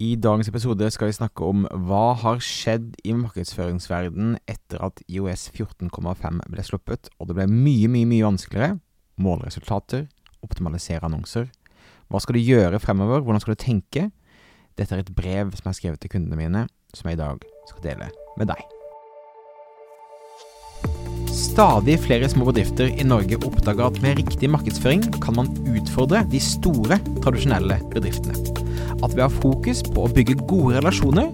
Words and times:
I 0.00 0.14
dagens 0.16 0.48
episode 0.48 0.86
skal 0.94 1.10
vi 1.10 1.12
snakke 1.12 1.44
om 1.44 1.66
hva 1.84 2.14
har 2.22 2.38
skjedd 2.40 2.94
i 3.04 3.12
markedsføringsverdenen 3.12 4.38
etter 4.48 4.80
at 4.86 5.02
IOS 5.12 5.50
14,5 5.52 6.38
ble 6.48 6.64
sluppet, 6.64 7.10
og 7.20 7.28
det 7.28 7.36
ble 7.36 7.44
mye, 7.50 7.90
mye, 7.92 8.08
mye 8.08 8.24
vanskeligere. 8.24 8.78
Målresultater, 9.20 10.06
optimalisere 10.40 11.04
annonser. 11.04 11.50
Hva 12.08 12.22
skal 12.24 12.38
du 12.38 12.40
gjøre 12.40 12.80
fremover? 12.80 13.20
Hvordan 13.20 13.44
skal 13.44 13.58
du 13.58 13.60
tenke? 13.60 14.06
Dette 14.80 14.96
er 14.96 15.04
et 15.04 15.12
brev 15.12 15.52
som 15.58 15.68
har 15.68 15.76
skrevet 15.76 16.00
til 16.00 16.14
kundene 16.14 16.40
mine, 16.40 16.64
som 16.96 17.10
jeg 17.10 17.18
i 17.18 17.20
dag 17.20 17.44
skal 17.68 17.84
dele 17.90 18.08
med 18.40 18.48
deg. 18.54 18.64
Stadig 21.28 21.98
flere 22.00 22.32
små 22.32 22.48
bedrifter 22.48 22.88
i 22.88 23.04
Norge 23.04 23.36
oppdager 23.44 23.84
at 23.90 24.00
med 24.00 24.16
riktig 24.24 24.48
markedsføring 24.48 25.04
kan 25.20 25.36
man 25.36 25.52
utfordre 25.68 26.24
de 26.32 26.40
store, 26.40 26.96
tradisjonelle 27.20 27.82
bedriftene. 27.92 28.69
At 29.00 29.14
ved 29.16 29.24
å 29.24 29.28
ha 29.28 29.40
fokus 29.40 29.80
på 29.86 30.04
å 30.04 30.12
bygge 30.12 30.36
gode 30.50 30.76
relasjoner 30.76 31.30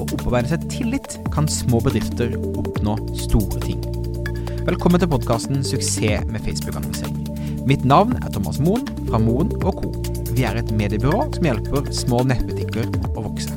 og 0.00 0.14
opparbeide 0.16 0.54
seg 0.54 0.66
tillit, 0.72 1.18
kan 1.34 1.48
små 1.50 1.82
bedrifter 1.84 2.32
oppnå 2.54 2.96
store 3.20 3.60
ting. 3.64 3.82
Velkommen 4.64 5.00
til 5.02 5.10
podkasten 5.12 5.60
'Suksess 5.64 6.24
med 6.32 6.40
Facebook-annonsering'. 6.46 7.66
Mitt 7.68 7.84
navn 7.84 8.16
er 8.22 8.30
Thomas 8.32 8.58
Moen 8.58 8.86
fra 9.08 9.18
Moen 9.18 9.52
Co. 9.60 9.92
Vi 10.32 10.44
er 10.48 10.56
et 10.56 10.72
mediebyrå 10.72 11.26
som 11.34 11.44
hjelper 11.44 11.92
små 11.92 12.22
nettbutikker 12.24 12.88
å 13.12 13.26
vokse. 13.28 13.52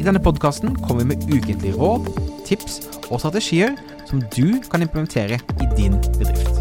I 0.00 0.02
denne 0.02 0.22
podkasten 0.22 0.74
kommer 0.82 1.04
vi 1.04 1.14
med 1.14 1.28
ukentlige 1.30 1.76
råd, 1.76 2.10
tips 2.48 2.80
og 3.10 3.20
strategier 3.20 3.76
som 4.08 4.22
du 4.34 4.58
kan 4.70 4.82
implementere 4.82 5.38
i 5.38 5.70
din 5.76 6.00
bedrift. 6.18 6.59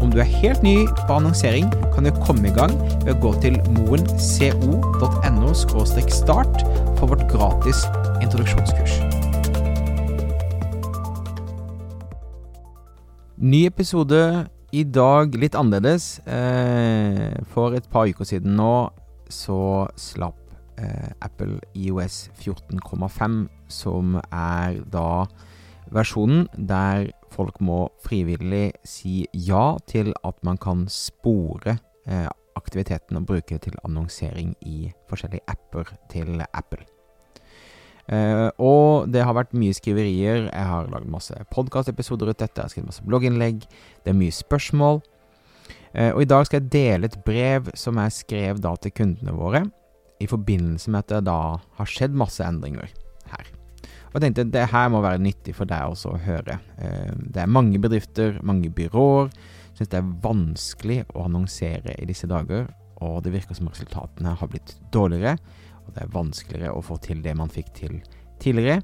Om 0.00 0.08
du 0.08 0.16
er 0.22 0.28
helt 0.40 0.62
ny 0.64 0.86
på 0.88 1.12
annonsering, 1.12 1.66
kan 1.92 2.06
du 2.06 2.10
komme 2.24 2.48
i 2.48 2.54
gang 2.56 2.72
ved 3.04 3.12
å 3.12 3.20
gå 3.20 3.32
til 3.42 3.58
moenco.no 3.76 5.50
start 5.52 6.62
for 6.96 7.10
vårt 7.10 7.26
gratis 7.28 7.82
introduksjonskurs. 8.24 8.96
Ny 13.40 13.66
episode 13.68 14.22
i 14.72 14.86
dag 14.88 15.36
litt 15.36 15.56
annerledes. 15.58 16.20
Eh, 16.24 17.36
for 17.52 17.76
et 17.76 17.88
par 17.92 18.08
uker 18.08 18.24
siden 18.24 18.56
nå 18.56 18.88
så 19.28 19.84
slapp 20.00 20.40
eh, 20.80 21.12
Apple 21.20 21.60
IOS 21.76 22.30
14,5, 22.40 23.40
som 23.68 24.16
er 24.32 24.80
da 24.88 25.26
versjonen 25.94 26.46
der 26.54 27.10
folk 27.34 27.60
må 27.62 27.88
frivillig 28.04 28.72
si 28.86 29.24
ja 29.32 29.76
til 29.90 30.12
at 30.26 30.38
man 30.46 30.58
kan 30.60 30.86
spore 30.90 31.78
eh, 32.06 32.28
aktiviteten 32.58 33.20
og 33.20 33.26
bruke 33.28 33.56
det 33.56 33.62
til 33.68 33.78
annonsering 33.84 34.54
i 34.66 34.90
forskjellige 35.10 35.46
apper 35.48 35.92
til 36.10 36.42
Apple. 36.52 36.84
Eh, 38.10 38.48
og 38.58 39.10
det 39.12 39.22
har 39.22 39.36
vært 39.36 39.54
mye 39.54 39.74
skriverier. 39.76 40.48
Jeg 40.48 40.66
har 40.72 40.90
lagd 40.90 41.10
masse 41.10 41.36
podkastepisoder 41.54 42.30
rundt 42.30 42.42
dette, 42.42 42.58
jeg 42.58 42.66
har 42.66 42.72
skrevet 42.74 42.90
masse 42.90 43.06
blogginnlegg. 43.06 43.66
Det 44.04 44.12
er 44.12 44.18
mye 44.18 44.34
spørsmål. 44.34 45.02
Eh, 45.94 46.10
og 46.14 46.22
i 46.22 46.30
dag 46.30 46.46
skal 46.46 46.60
jeg 46.60 46.72
dele 46.74 47.10
et 47.10 47.20
brev 47.26 47.70
som 47.78 47.98
jeg 48.02 48.18
skrev 48.18 48.62
da 48.62 48.74
til 48.78 48.94
kundene 48.94 49.34
våre, 49.34 49.64
i 50.20 50.26
forbindelse 50.28 50.90
med 50.90 51.04
at 51.04 51.14
det 51.14 51.22
da 51.30 51.38
har 51.78 51.88
skjedd 51.88 52.18
masse 52.18 52.44
endringer. 52.44 52.90
Og 54.10 54.18
jeg 54.18 54.26
tenkte 54.26 54.48
det 54.50 54.66
her 54.72 54.88
må 54.90 55.02
være 55.04 55.22
nyttig 55.22 55.54
for 55.54 55.70
deg 55.70 55.92
også 55.92 56.14
å 56.16 56.20
høre. 56.24 56.58
Eh, 56.82 57.12
det 57.30 57.44
er 57.44 57.50
mange 57.50 57.78
bedrifter, 57.82 58.40
mange 58.42 58.70
byråer, 58.74 59.30
syns 59.78 59.90
det 59.92 60.00
er 60.00 60.14
vanskelig 60.24 61.04
å 61.14 61.28
annonsere 61.28 61.94
i 61.94 62.08
disse 62.08 62.26
dager, 62.30 62.66
og 63.00 63.22
det 63.24 63.32
virker 63.36 63.56
som 63.56 63.70
resultatene 63.70 64.34
har 64.36 64.50
blitt 64.50 64.74
dårligere, 64.92 65.38
og 65.86 65.92
det 65.94 66.02
er 66.02 66.16
vanskeligere 66.16 66.74
å 66.74 66.82
få 66.84 66.98
til 67.02 67.22
det 67.22 67.36
man 67.38 67.52
fikk 67.52 67.70
til 67.78 68.00
tidligere. 68.42 68.82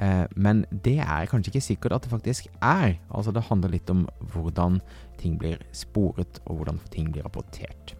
Eh, 0.00 0.24
men 0.32 0.64
det 0.70 0.98
er 1.04 1.28
kanskje 1.28 1.52
ikke 1.52 1.66
sikkert 1.68 1.98
at 1.98 2.06
det 2.06 2.14
faktisk 2.14 2.48
er. 2.64 2.96
Altså 3.12 3.36
Det 3.36 3.44
handler 3.50 3.76
litt 3.76 3.90
om 3.92 4.06
hvordan 4.32 4.80
ting 5.20 5.36
blir 5.38 5.60
sporet, 5.76 6.40
og 6.46 6.62
hvordan 6.62 6.80
ting 6.90 7.12
blir 7.12 7.28
rapportert. 7.28 7.94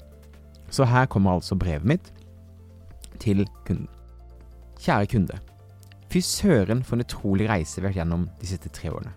Så 0.73 0.89
her 0.89 1.07
kommer 1.07 1.37
altså 1.37 1.55
brevet 1.61 1.85
mitt 1.85 2.13
til 3.21 3.45
kunden. 3.67 3.89
Kjære 4.81 5.07
kunde. 5.07 5.39
Fy 6.13 6.21
søren 6.21 6.83
for 6.85 6.99
en 6.99 7.07
utrolig 7.07 7.47
reise 7.49 7.79
vi 7.79 7.87
har 7.87 7.89
vært 7.89 8.03
gjennom 8.03 8.25
de 8.37 8.49
siste 8.51 8.69
tre 8.77 8.91
årene. 8.93 9.15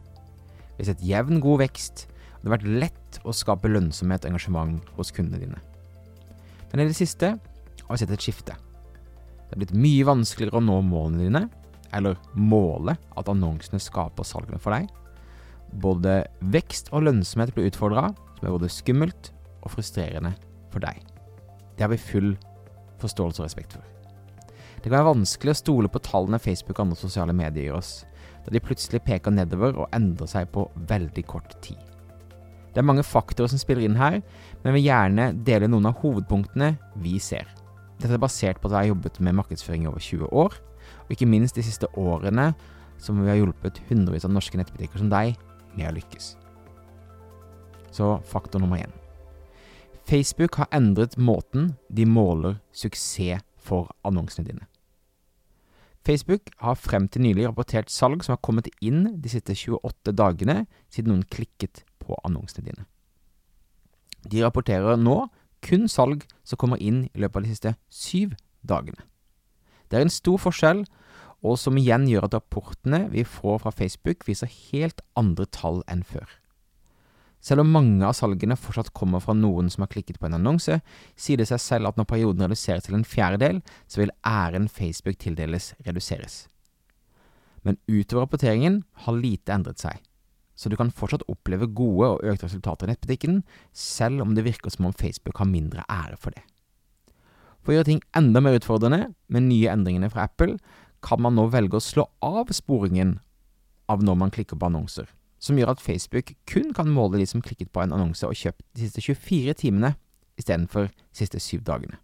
Vi 0.77 0.83
har 0.83 0.93
sett 0.93 1.01
jevn, 1.03 1.41
god 1.43 1.65
vekst, 1.65 2.05
og 2.07 2.37
det 2.37 2.47
har 2.47 2.53
vært 2.53 2.83
lett 2.85 3.17
å 3.27 3.33
skape 3.35 3.71
lønnsomhet 3.71 4.23
og 4.23 4.31
engasjement 4.31 4.93
hos 4.95 5.11
kundene 5.15 5.41
dine. 5.41 5.59
Men 6.71 6.83
i 6.83 6.87
det 6.87 6.95
siste 6.95 7.33
har 7.35 7.89
vi 7.91 7.99
sett 7.99 8.13
et 8.15 8.23
skifte. 8.23 8.55
Det 8.55 9.57
er 9.57 9.61
blitt 9.65 9.75
mye 9.75 10.05
vanskeligere 10.07 10.61
å 10.61 10.63
nå 10.63 10.77
målene 10.87 11.25
dine, 11.27 11.41
eller 11.95 12.15
måle 12.31 12.95
at 13.19 13.31
annonsene 13.31 13.81
skaper 13.83 14.27
salgene 14.27 14.59
for 14.63 14.75
deg. 14.75 14.87
Både 15.83 16.21
vekst 16.55 16.93
og 16.95 17.03
lønnsomhet 17.09 17.51
blir 17.55 17.67
utfordra, 17.71 18.07
som 18.37 18.47
er 18.47 18.55
både 18.55 18.71
skummelt 18.71 19.33
og 19.65 19.73
frustrerende 19.75 20.31
for 20.71 20.83
deg. 20.83 21.03
Det 21.75 21.83
har 21.83 21.91
vi 21.91 21.99
full 21.99 22.31
forståelse 23.03 23.43
og 23.43 23.49
respekt 23.49 23.75
for. 23.75 23.94
Det 24.81 24.89
kan 24.89 24.97
være 24.99 25.11
vanskelig 25.13 25.53
å 25.53 25.59
stole 25.59 25.91
på 25.91 26.01
tallene 26.05 26.41
Facebook 26.41 26.77
og 26.77 26.87
andre 26.87 26.99
sosiale 26.99 27.35
medier 27.35 27.69
gir 27.69 27.77
oss, 27.77 28.03
da 28.45 28.53
de 28.53 28.61
plutselig 28.61 29.01
peker 29.05 29.33
nedover 29.33 29.77
og 29.79 29.91
endrer 29.95 30.29
seg 30.29 30.51
på 30.53 30.67
veldig 30.89 31.25
kort 31.29 31.55
tid. 31.65 31.79
Det 32.75 32.81
er 32.81 32.87
mange 32.89 33.05
faktorer 33.07 33.47
som 33.47 33.59
spiller 33.61 33.85
inn 33.87 33.95
her, 33.95 34.19
men 34.61 34.75
vil 34.75 34.89
gjerne 34.89 35.29
dele 35.47 35.69
noen 35.71 35.87
av 35.87 36.01
hovedpunktene 36.01 36.73
vi 36.99 37.15
ser. 37.23 37.47
Dette 38.01 38.17
er 38.17 38.21
basert 38.21 38.59
på 38.59 38.67
at 38.67 38.75
jeg 38.75 38.81
har 38.81 38.91
jobbet 38.91 39.21
med 39.23 39.37
markedsføring 39.37 39.85
i 39.85 39.89
over 39.89 40.03
20 40.03 40.33
år, 40.35 40.57
og 41.05 41.13
ikke 41.15 41.29
minst 41.29 41.55
de 41.55 41.63
siste 41.63 41.87
årene 41.95 42.49
som 43.01 43.21
vi 43.21 43.31
har 43.31 43.39
hjulpet 43.39 43.79
hundrevis 43.89 44.27
av 44.27 44.33
norske 44.35 44.59
nettbutikker 44.59 45.01
som 45.01 45.11
deg 45.11 45.37
med 45.75 45.87
å 45.87 45.95
lykkes. 45.95 46.35
Så 47.95 48.11
faktor 48.27 48.59
nummer 48.59 48.83
én. 48.83 48.91
Facebook 50.05 50.59
har 50.59 50.67
endret 50.75 51.15
måten 51.17 51.73
de 51.89 52.05
måler 52.05 52.59
suksess 52.75 53.39
for 53.65 53.91
annonsene 54.05 54.47
dine. 54.47 54.67
Facebook 56.05 56.51
har 56.61 56.77
frem 56.77 57.07
til 57.09 57.23
nylig 57.25 57.47
rapportert 57.47 57.89
salg 57.89 58.21
som 58.23 58.35
har 58.35 58.43
kommet 58.45 58.69
inn 58.85 59.15
de 59.21 59.31
siste 59.31 59.55
28 59.57 60.13
dagene 60.13 60.65
siden 60.93 61.15
noen 61.15 61.25
klikket 61.33 61.81
på 62.03 62.17
annonsene 62.27 62.67
dine. 62.67 62.85
De 64.25 64.43
rapporterer 64.45 65.01
nå 65.01 65.25
kun 65.65 65.89
salg 65.89 66.27
som 66.45 66.61
kommer 66.61 66.81
inn 66.81 67.07
i 67.09 67.23
løpet 67.23 67.41
av 67.41 67.45
de 67.47 67.55
siste 67.55 67.73
syv 67.89 68.37
dagene. 68.61 69.01
Det 69.89 69.97
er 69.97 70.05
en 70.05 70.13
stor 70.13 70.37
forskjell, 70.41 70.85
og 71.45 71.59
som 71.61 71.77
igjen 71.77 72.07
gjør 72.09 72.25
at 72.27 72.37
rapportene 72.37 73.03
vi 73.13 73.25
får 73.25 73.59
fra 73.63 73.73
Facebook 73.73 74.25
viser 74.29 74.49
helt 74.71 75.01
andre 75.17 75.45
tall 75.49 75.83
enn 75.89 76.01
før. 76.05 76.25
Selv 77.45 77.61
om 77.61 77.69
mange 77.69 78.01
av 78.07 78.15
salgene 78.17 78.57
fortsatt 78.57 78.89
kommer 78.97 79.21
fra 79.21 79.35
noen 79.37 79.67
som 79.69 79.83
har 79.83 79.91
klikket 79.91 80.17
på 80.17 80.25
en 80.25 80.37
annonse, 80.39 80.79
sier 81.13 81.37
det 81.37 81.45
seg 81.51 81.61
selv 81.61 81.91
at 81.91 81.99
når 81.99 82.07
perioden 82.09 82.41
reduseres 82.47 82.87
til 82.87 82.97
en 82.97 83.05
fjerdedel, 83.05 83.59
så 83.85 84.01
vil 84.01 84.13
æren 84.25 84.65
Facebook 84.71 85.19
tildeles 85.21 85.73
reduseres. 85.85 86.45
Men 87.61 87.77
utover 87.85 88.25
rapporteringen 88.25 88.79
har 89.05 89.17
lite 89.19 89.53
endret 89.53 89.83
seg, 89.83 89.99
så 90.57 90.71
du 90.71 90.77
kan 90.79 90.89
fortsatt 90.89 91.25
oppleve 91.29 91.67
gode 91.77 92.09
og 92.15 92.25
økte 92.25 92.47
resultater 92.47 92.89
i 92.89 92.93
nettbutikken, 92.93 93.43
selv 93.73 94.23
om 94.25 94.33
det 94.33 94.45
virker 94.47 94.73
som 94.73 94.87
om 94.89 94.95
Facebook 94.97 95.37
har 95.37 95.49
mindre 95.49 95.85
ære 95.85 96.17
for 96.17 96.33
det. 96.33 96.41
For 97.61 97.73
å 97.73 97.77
gjøre 97.77 97.89
ting 97.91 98.01
enda 98.17 98.41
mer 98.41 98.57
utfordrende, 98.57 99.11
med 99.29 99.45
nye 99.51 99.69
endringene 99.73 100.09
fra 100.13 100.25
Apple, 100.25 100.57
kan 101.05 101.21
man 101.21 101.37
nå 101.37 101.45
velge 101.53 101.77
å 101.77 101.83
slå 101.83 102.07
av 102.25 102.49
sporingen 102.53 103.19
av 103.91 104.01
når 104.01 104.17
man 104.17 104.33
klikker 104.33 104.57
på 104.57 104.69
annonser 104.71 105.11
som 105.45 105.59
gjør 105.59 105.75
at 105.75 105.83
Facebook 105.83 106.33
kun 106.49 106.71
kan 106.73 106.89
måle 106.89 107.19
de 107.21 107.27
som 107.29 107.43
klikket 107.45 107.69
på 107.73 107.83
en 107.83 107.93
annonse 107.93 108.25
og 108.25 108.37
kjøpt 108.37 108.65
de 108.73 108.87
siste 108.87 109.03
24 109.05 109.53
timene 109.61 109.93
istedenfor 110.39 110.89
de 110.89 111.19
siste 111.19 111.39
syv 111.43 111.63
dagene. 111.67 111.99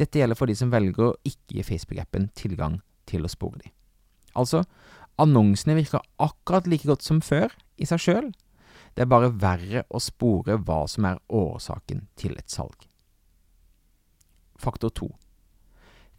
Dette 0.00 0.18
gjelder 0.18 0.38
for 0.38 0.50
de 0.50 0.56
som 0.58 0.72
velger 0.72 1.10
å 1.10 1.16
ikke 1.28 1.58
gi 1.58 1.66
Facebook-appen 1.68 2.30
tilgang 2.34 2.80
til 3.06 3.26
å 3.26 3.30
spore 3.30 3.60
de. 3.60 3.70
Altså, 4.34 4.64
annonsene 5.20 5.76
virker 5.78 6.02
akkurat 6.18 6.66
like 6.66 6.88
godt 6.88 7.04
som 7.06 7.20
før 7.22 7.52
i 7.78 7.86
seg 7.86 8.02
sjøl, 8.02 8.32
det 8.94 9.04
er 9.04 9.10
bare 9.10 9.30
verre 9.30 9.84
å 9.90 10.00
spore 10.02 10.56
hva 10.62 10.84
som 10.90 11.06
er 11.06 11.20
årsaken 11.28 12.06
til 12.18 12.34
et 12.38 12.50
salg. 12.50 12.88
Faktor 14.58 14.90
2. 14.96 15.10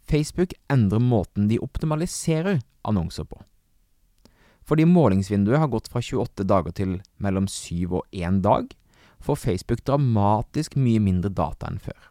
Facebook 0.06 0.54
endrer 0.72 1.02
måten 1.02 1.48
de 1.50 1.58
optimaliserer 1.60 2.60
annonser 2.86 3.26
på. 3.26 3.40
Fordi 4.66 4.86
målingsvinduet 4.90 5.60
har 5.62 5.70
gått 5.70 5.88
fra 5.92 6.02
28 6.02 6.46
dager 6.48 6.74
til 6.74 6.98
mellom 7.22 7.46
7 7.46 8.00
og 8.00 8.02
1 8.10 8.42
dag, 8.42 8.72
får 9.22 9.38
Facebook 9.38 9.84
dramatisk 9.86 10.76
mye 10.78 11.00
mindre 11.02 11.30
data 11.30 11.70
enn 11.70 11.80
før. 11.82 12.10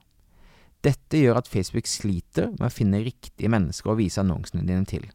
Dette 0.86 1.20
gjør 1.20 1.40
at 1.40 1.50
Facebook 1.50 1.88
sliter 1.90 2.52
med 2.60 2.68
å 2.68 2.74
finne 2.74 3.04
riktige 3.04 3.50
mennesker 3.52 3.92
å 3.92 3.98
vise 4.00 4.22
annonsene 4.22 4.66
dine 4.68 4.86
til. 4.88 5.08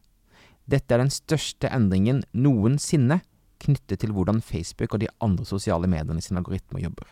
Dette 0.69 0.93
er 0.93 1.01
den 1.01 1.13
største 1.13 1.69
endringen 1.71 2.23
noensinne 2.33 3.21
knyttet 3.61 4.01
til 4.01 4.13
hvordan 4.15 4.41
Facebook 4.43 4.95
og 4.95 5.03
de 5.03 5.09
andre 5.23 5.45
sosiale 5.47 5.89
mediene 5.89 6.21
sine 6.23 6.41
algoritmer 6.41 6.83
jobber. 6.83 7.07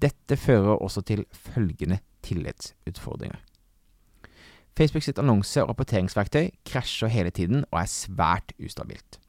Dette 0.00 0.36
fører 0.36 0.76
også 0.76 1.02
til 1.06 1.24
følgende 1.32 2.00
tillitsutfordringer. 2.24 3.40
Facebook 4.74 5.04
sitt 5.06 5.20
annonse- 5.22 5.62
og 5.62 5.70
rapporteringsverktøy 5.70 6.50
krasjer 6.66 7.12
hele 7.12 7.30
tiden 7.30 7.62
og 7.70 7.78
er 7.84 7.90
svært 7.90 8.56
ustabilt. 8.58 9.20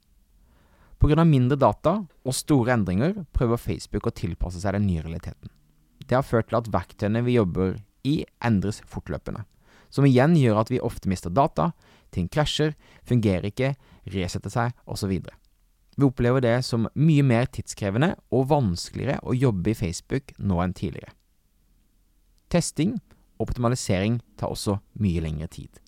Pga. 1.06 1.22
mindre 1.22 1.54
data 1.54 2.00
og 2.26 2.34
store 2.34 2.74
endringer 2.74 3.20
prøver 3.36 3.62
Facebook 3.62 4.08
å 4.10 4.14
tilpasse 4.16 4.58
seg 4.58 4.74
den 4.74 4.88
nye 4.88 5.04
realiteten. 5.04 5.52
Det 6.02 6.18
har 6.18 6.26
ført 6.26 6.50
til 6.50 6.58
at 6.58 6.70
verktøyene 6.74 7.22
vi 7.26 7.36
jobber 7.36 7.76
i, 8.06 8.24
endres 8.42 8.82
fortløpende, 8.90 9.44
som 9.94 10.08
igjen 10.10 10.34
gjør 10.38 10.64
at 10.64 10.72
vi 10.74 10.82
ofte 10.82 11.10
mister 11.10 11.30
data, 11.30 11.74
ting 12.10 12.26
krasjer, 12.32 12.74
fungerer 13.06 13.52
ikke, 13.52 13.76
resetter 14.10 14.50
seg 14.50 14.74
osv. 14.90 15.14
Vi 15.96 16.10
opplever 16.10 16.42
det 16.42 16.58
som 16.66 16.90
mye 16.98 17.24
mer 17.24 17.46
tidskrevende 17.54 18.16
og 18.34 18.50
vanskeligere 18.50 19.22
å 19.22 19.38
jobbe 19.38 19.76
i 19.76 19.78
Facebook 19.78 20.34
nå 20.42 20.58
enn 20.64 20.74
tidligere. 20.74 21.14
Testing 22.50 22.98
og 23.38 23.50
optimalisering 23.50 24.24
tar 24.40 24.54
også 24.54 24.80
mye 25.02 25.22
lengre 25.22 25.54
tid. 25.54 25.85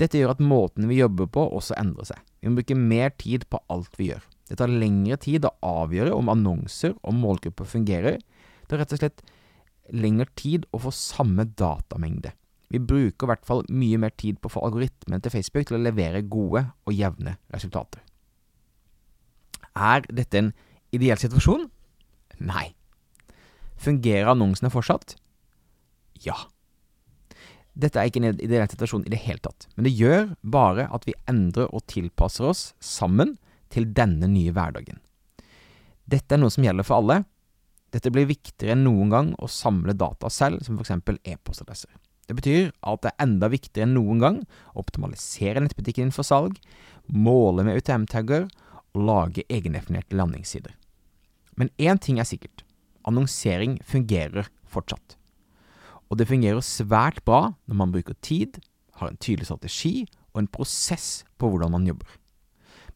Dette 0.00 0.16
gjør 0.16 0.32
at 0.32 0.40
måten 0.40 0.88
vi 0.88 1.00
jobber 1.00 1.28
på 1.28 1.44
også 1.58 1.76
endrer 1.80 2.08
seg. 2.08 2.20
Vi 2.40 2.48
må 2.48 2.60
bruke 2.60 2.76
mer 2.78 3.12
tid 3.20 3.44
på 3.52 3.60
alt 3.72 3.98
vi 4.00 4.10
gjør. 4.10 4.24
Det 4.48 4.56
tar 4.58 4.72
lengre 4.72 5.18
tid 5.20 5.44
å 5.46 5.52
avgjøre 5.84 6.14
om 6.16 6.30
annonser 6.32 6.96
og 6.96 7.16
målgrupper 7.18 7.68
fungerer. 7.68 8.16
Det 8.66 8.76
er 8.76 8.82
rett 8.82 8.94
og 8.96 9.02
slett 9.02 9.24
lengre 9.94 10.26
tid 10.38 10.64
å 10.72 10.80
få 10.82 10.92
samme 10.94 11.44
datamengde. 11.58 12.32
Vi 12.70 12.78
bruker 12.78 13.26
i 13.26 13.30
hvert 13.32 13.46
fall 13.46 13.64
mye 13.68 13.98
mer 13.98 14.14
tid 14.14 14.38
på 14.38 14.48
å 14.48 14.54
få 14.54 14.62
algoritmen 14.68 15.22
til 15.22 15.34
Facebook 15.34 15.66
til 15.68 15.78
å 15.78 15.82
levere 15.82 16.22
gode 16.22 16.64
og 16.86 16.94
jevne 16.94 17.36
resultater. 17.50 18.02
Er 19.74 20.06
dette 20.06 20.38
en 20.38 20.52
ideell 20.94 21.18
situasjon? 21.18 21.66
Nei. 22.46 22.70
Fungerer 23.80 24.30
annonsene 24.32 24.70
fortsatt? 24.72 25.16
Ja. 26.24 26.36
Dette 27.78 28.00
er 28.00 28.10
ikke 28.10 28.22
en 28.22 28.32
ideell 28.32 28.68
situasjon 28.70 29.04
i 29.06 29.12
det 29.12 29.20
hele 29.22 29.42
tatt, 29.44 29.68
men 29.76 29.86
det 29.86 29.94
gjør 29.94 30.32
bare 30.42 30.88
at 30.90 31.06
vi 31.06 31.14
endrer 31.30 31.70
og 31.70 31.86
tilpasser 31.90 32.48
oss 32.50 32.64
sammen 32.82 33.36
til 33.70 33.86
denne 33.94 34.26
nye 34.30 34.52
hverdagen. 34.54 34.98
Dette 36.10 36.34
er 36.34 36.42
noe 36.42 36.50
som 36.50 36.66
gjelder 36.66 36.86
for 36.86 36.98
alle. 36.98 37.20
Dette 37.94 38.10
blir 38.10 38.28
viktigere 38.30 38.74
enn 38.74 38.86
noen 38.86 39.12
gang 39.12 39.30
å 39.38 39.50
samle 39.50 39.94
data 39.94 40.30
selv, 40.30 40.64
som 40.66 40.78
f.eks. 40.78 40.98
e-postadresser. 41.22 41.90
Det 42.26 42.36
betyr 42.38 42.68
at 42.86 43.02
det 43.02 43.10
er 43.10 43.24
enda 43.24 43.50
viktigere 43.50 43.88
enn 43.88 43.96
noen 43.98 44.22
gang 44.22 44.42
å 44.74 44.82
optimalisere 44.84 45.62
nettbutikken 45.62 46.08
din 46.08 46.14
for 46.14 46.26
salg, 46.26 46.58
måle 47.06 47.64
med 47.66 47.78
UTM-tagger 47.78 48.46
og 48.94 49.06
lage 49.06 49.46
egendefinerte 49.50 50.18
landingssider. 50.18 50.74
Men 51.58 51.70
én 51.78 51.98
ting 52.02 52.18
er 52.22 52.28
sikkert. 52.28 52.62
Annonsering 53.06 53.78
fungerer 53.86 54.50
fortsatt. 54.70 55.19
Og 56.10 56.18
det 56.18 56.28
fungerer 56.28 56.62
svært 56.64 57.22
bra 57.24 57.52
når 57.70 57.78
man 57.78 57.92
bruker 57.94 58.18
tid, 58.22 58.58
har 58.98 59.10
en 59.10 59.20
tydelig 59.20 59.46
strategi 59.48 60.06
og 60.34 60.42
en 60.42 60.50
prosess 60.50 61.22
på 61.38 61.48
hvordan 61.48 61.72
man 61.72 61.86
jobber. 61.86 62.08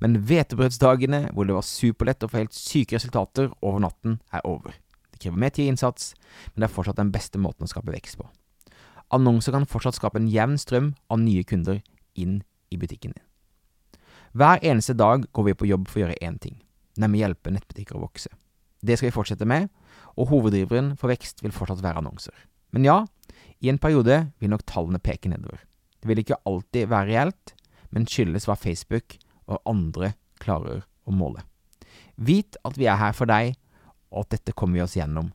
Men 0.02 0.18
hvetebrødsdagene 0.26 1.28
hvor 1.32 1.46
det 1.46 1.54
var 1.56 1.66
superlett 1.66 2.26
å 2.26 2.30
få 2.30 2.42
helt 2.42 2.56
syke 2.56 2.98
resultater 2.98 3.52
over 3.62 3.80
natten, 3.86 4.18
er 4.34 4.42
over. 4.44 4.74
Det 5.14 5.22
krever 5.22 5.38
mer 5.38 5.54
tid 5.54 5.68
og 5.68 5.74
innsats, 5.74 6.12
men 6.52 6.64
det 6.64 6.68
er 6.68 6.74
fortsatt 6.74 6.98
den 6.98 7.12
beste 7.14 7.38
måten 7.38 7.66
å 7.66 7.70
skape 7.70 7.94
vekst 7.94 8.18
på. 8.18 8.26
Annonser 9.14 9.54
kan 9.54 9.68
fortsatt 9.70 9.96
skape 9.96 10.18
en 10.18 10.30
jevn 10.30 10.58
strøm 10.58 10.90
av 11.12 11.22
nye 11.22 11.44
kunder 11.46 11.78
inn 12.18 12.40
i 12.74 12.78
butikken 12.80 13.14
din. 13.14 13.22
Hver 14.34 14.58
eneste 14.66 14.96
dag 14.98 15.28
går 15.30 15.46
vi 15.46 15.54
på 15.54 15.68
jobb 15.70 15.86
for 15.86 16.00
å 16.00 16.04
gjøre 16.04 16.18
én 16.26 16.40
ting, 16.42 16.56
nemlig 16.98 17.22
hjelpe 17.22 17.52
nettbutikker 17.54 17.94
å 17.94 18.02
vokse. 18.02 18.32
Det 18.82 18.98
skal 18.98 19.12
vi 19.12 19.14
fortsette 19.14 19.46
med, 19.46 19.70
og 20.18 20.32
hoveddriveren 20.32 20.96
for 20.98 21.12
vekst 21.12 21.44
vil 21.44 21.54
fortsatt 21.54 21.84
være 21.84 22.02
annonser. 22.02 22.34
Men 22.74 22.86
ja, 22.88 22.98
i 23.62 23.70
en 23.70 23.78
periode 23.78 24.18
vil 24.42 24.50
nok 24.50 24.64
tallene 24.66 25.00
peke 25.02 25.30
nedover. 25.30 25.62
Det 26.02 26.10
vil 26.10 26.20
ikke 26.20 26.40
alltid 26.44 26.90
være 26.90 27.10
reelt, 27.12 27.54
men 27.94 28.08
skyldes 28.10 28.48
hva 28.48 28.58
Facebook 28.58 29.16
og 29.46 29.62
andre 29.70 30.14
klarer 30.42 30.82
å 31.06 31.14
måle. 31.14 31.44
Vit 32.16 32.58
at 32.66 32.78
vi 32.78 32.88
er 32.90 32.98
her 32.98 33.14
for 33.16 33.30
deg, 33.30 33.54
og 34.10 34.26
at 34.26 34.36
dette 34.36 34.54
kommer 34.58 34.78
vi 34.78 34.84
oss 34.84 34.96
gjennom 34.98 35.30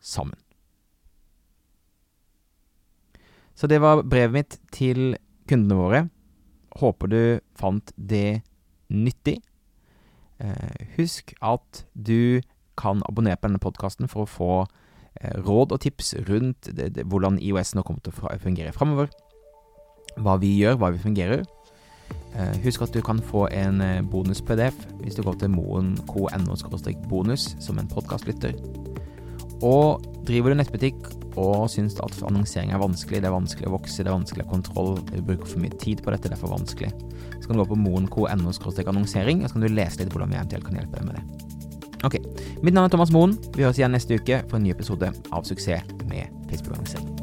sammen. 0.00 0.38
Så 3.58 3.66
det 3.66 3.80
var 3.82 4.04
brevet 4.06 4.36
mitt 4.36 4.56
til 4.70 5.16
kundene 5.50 5.78
våre. 5.78 6.02
Håper 6.78 7.10
du 7.10 7.22
fant 7.58 7.90
det 7.98 8.44
nyttig. 8.86 9.40
Eh, 10.38 10.94
husk 10.94 11.34
at 11.42 11.82
du 11.94 12.38
kan 12.78 13.02
abonnere 13.08 13.40
på 13.40 13.50
denne 13.50 13.62
podkasten 13.62 14.06
for 14.10 14.22
å 14.22 14.30
få 14.30 14.52
råd 15.46 15.72
og 15.74 15.80
tips 15.82 16.14
rundt 16.28 16.70
det, 16.76 16.94
det, 16.96 17.06
hvordan 17.10 17.38
IOS 17.42 17.74
nå 17.74 17.82
kommer 17.86 18.00
til 18.04 18.12
å 18.14 18.38
fungere 18.42 18.74
framover. 18.76 19.08
Hva 20.18 20.34
vi 20.42 20.50
gjør, 20.58 20.78
hva 20.80 20.88
vi 20.94 21.02
fungerer. 21.02 21.40
Eh, 22.36 22.54
husk 22.64 22.82
at 22.84 22.92
du 22.94 23.00
kan 23.04 23.20
få 23.24 23.48
en 23.54 23.80
eh, 23.82 24.04
bonus-PDF 24.04 24.76
hvis 25.02 25.16
du 25.16 25.22
går 25.26 25.36
til 25.40 25.50
moen.no-bonus 25.54 27.42
som 27.64 27.78
en 27.80 27.90
podkastlytter. 27.90 28.54
Og 29.64 30.04
driver 30.28 30.48
du 30.52 30.56
nettbutikk 30.60 31.00
og 31.38 31.70
syns 31.72 31.94
at 32.02 32.22
annonsering 32.26 32.70
er 32.74 32.82
vanskelig, 32.82 33.20
det 33.22 33.28
er 33.30 33.34
vanskelig 33.34 33.68
å 33.70 33.76
vokse, 33.76 34.02
det 34.02 34.10
er 34.10 34.18
vanskelig 34.18 34.42
å 34.44 34.46
ha 34.46 34.52
kontroll, 34.54 34.92
du 35.10 35.22
bruker 35.22 35.48
for 35.50 35.62
mye 35.62 35.78
tid 35.82 35.98
på 36.04 36.10
dette, 36.14 36.28
det 36.30 36.36
er 36.36 36.42
for 36.42 36.54
vanskelig, 36.54 36.90
så 37.38 37.44
kan 37.46 37.54
du 37.56 37.62
gå 37.62 37.72
på 37.72 37.82
moen.no-annonsering, 37.82 39.38
og 39.42 39.48
så 39.48 39.54
kan 39.54 39.64
du 39.66 39.70
lese 39.70 39.98
litt 40.02 40.12
hvordan 40.14 40.30
vi 40.34 40.40
eventuelt 40.40 40.66
kan 40.66 40.78
hjelpe 40.78 40.98
deg 40.98 41.06
med 41.08 41.14
det. 41.18 41.57
Ok. 42.06 42.18
Mitt 42.62 42.74
navn 42.74 42.86
er 42.86 42.94
Thomas 42.94 43.12
Moen. 43.14 43.36
Vi 43.56 43.66
høres 43.66 43.80
igjen 43.80 43.94
neste 43.94 44.20
uke 44.20 44.42
for 44.48 44.60
en 44.60 44.68
ny 44.68 44.74
episode 44.74 45.10
av 45.32 45.48
Suksess 45.48 45.96
med 46.06 46.30
Facebook-annonsering. 46.50 47.17